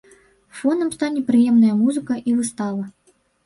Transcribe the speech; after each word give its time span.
Фонам 0.61 0.89
стане 0.95 1.21
прыемная 1.29 1.77
музыка 1.85 2.21
і 2.29 2.37
выстава. 2.41 2.93